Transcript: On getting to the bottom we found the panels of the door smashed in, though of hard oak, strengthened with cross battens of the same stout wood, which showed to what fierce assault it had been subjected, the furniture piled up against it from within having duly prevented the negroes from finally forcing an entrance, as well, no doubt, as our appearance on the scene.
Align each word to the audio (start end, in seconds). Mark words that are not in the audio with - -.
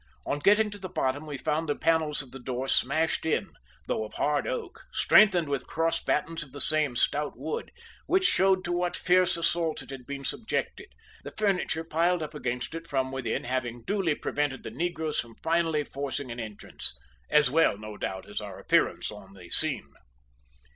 On 0.25 0.39
getting 0.39 0.71
to 0.71 0.79
the 0.79 0.89
bottom 0.89 1.27
we 1.27 1.37
found 1.37 1.69
the 1.69 1.75
panels 1.75 2.23
of 2.23 2.31
the 2.31 2.39
door 2.39 2.67
smashed 2.67 3.23
in, 3.23 3.51
though 3.85 4.03
of 4.03 4.15
hard 4.15 4.47
oak, 4.47 4.81
strengthened 4.91 5.47
with 5.47 5.67
cross 5.67 6.03
battens 6.03 6.41
of 6.41 6.53
the 6.53 6.59
same 6.59 6.95
stout 6.95 7.37
wood, 7.37 7.71
which 8.07 8.25
showed 8.25 8.65
to 8.65 8.71
what 8.71 8.95
fierce 8.95 9.37
assault 9.37 9.83
it 9.83 9.91
had 9.91 10.07
been 10.07 10.23
subjected, 10.23 10.87
the 11.23 11.29
furniture 11.29 11.83
piled 11.83 12.23
up 12.23 12.33
against 12.33 12.73
it 12.73 12.87
from 12.87 13.11
within 13.11 13.43
having 13.43 13.83
duly 13.83 14.15
prevented 14.15 14.63
the 14.63 14.71
negroes 14.71 15.19
from 15.19 15.35
finally 15.35 15.83
forcing 15.83 16.31
an 16.31 16.39
entrance, 16.39 16.95
as 17.29 17.51
well, 17.51 17.77
no 17.77 17.95
doubt, 17.95 18.27
as 18.27 18.41
our 18.41 18.57
appearance 18.57 19.11
on 19.11 19.35
the 19.35 19.51
scene. 19.51 19.93